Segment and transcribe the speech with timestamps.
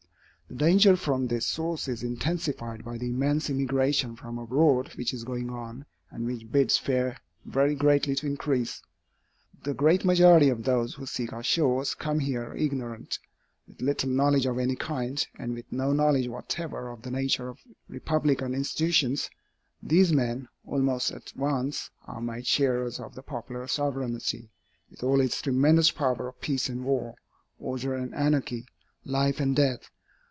[0.47, 5.23] The danger from this source is intensified by the immense immigration from abroad which is
[5.23, 8.81] going on, and which bids fair very greatly to increase.
[9.63, 13.17] The great majority of those who seek our shores, come here ignorant.
[13.65, 17.59] With little knowledge of any kind, and with no knowledge whatever of the nature of
[17.87, 19.29] republican institutions,
[19.81, 24.49] these men, almost at once, are made sharers of the popular sovereignty,
[24.89, 27.15] with all its tremendous powers of peace and war,
[27.57, 28.65] order and anarchy,
[29.05, 29.87] life and death.